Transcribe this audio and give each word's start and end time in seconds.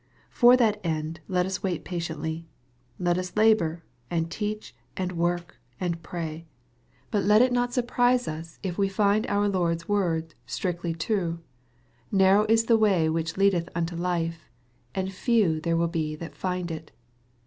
For 0.31 0.57
that 0.57 0.81
end 0.83 1.19
let 1.27 1.45
ua 1.45 1.59
wait 1.61 1.85
patiently. 1.85 2.47
Let 2.97 3.19
us 3.19 3.35
labor, 3.37 3.83
and 4.09 4.31
teach, 4.31 4.75
and 4.97 5.11
work, 5.11 5.57
and 5.79 6.01
pray. 6.01 6.47
But 7.11 7.23
let 7.23 7.43
it 7.43 7.53
not 7.53 7.71
surprise 7.71 8.27
us 8.27 8.57
if 8.63 8.79
we 8.79 8.89
find 8.89 9.27
out 9.27 9.51
MARK, 9.51 9.51
CHAP. 9.51 9.51
XIII. 9.51 9.57
277 9.59 9.61
Lord's 9.61 9.89
word 9.89 10.35
strictly 10.47 10.93
true:" 10.95 11.39
Nairow 12.11 12.49
is 12.49 12.65
the 12.65 12.79
way 12.79 13.09
which 13.09 13.37
leadeth 13.37 13.69
unto 13.75 13.95
life, 13.95 14.49
and 14.95 15.13
few 15.13 15.59
there 15.61 15.77
he 15.91 16.15
that 16.15 16.33
find 16.33 16.71
it." 16.71 16.91